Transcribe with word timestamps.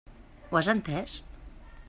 Ho 0.53 0.59
has 0.61 0.71
entès? 0.73 1.21